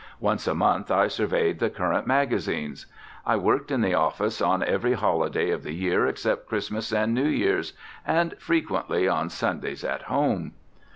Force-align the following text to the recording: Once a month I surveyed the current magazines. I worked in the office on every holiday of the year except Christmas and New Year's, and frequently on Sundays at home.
Once 0.19 0.47
a 0.47 0.55
month 0.55 0.89
I 0.89 1.07
surveyed 1.07 1.59
the 1.59 1.69
current 1.69 2.07
magazines. 2.07 2.87
I 3.23 3.35
worked 3.35 3.69
in 3.69 3.81
the 3.81 3.93
office 3.93 4.41
on 4.41 4.63
every 4.63 4.93
holiday 4.93 5.51
of 5.51 5.61
the 5.61 5.75
year 5.75 6.07
except 6.07 6.47
Christmas 6.49 6.91
and 6.91 7.13
New 7.13 7.27
Year's, 7.29 7.73
and 8.03 8.35
frequently 8.39 9.07
on 9.07 9.29
Sundays 9.29 9.83
at 9.83 10.01
home. 10.01 10.53